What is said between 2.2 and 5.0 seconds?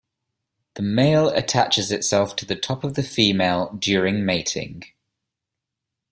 to the top of the female during mating.